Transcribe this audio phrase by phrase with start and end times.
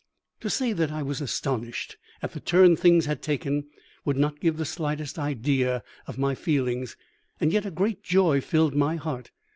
[0.39, 3.67] To say that I was astonished at the turn things had taken
[4.03, 6.97] would not give the slightest idea of my feelings.
[7.39, 9.29] And yet a great joy filled my heart.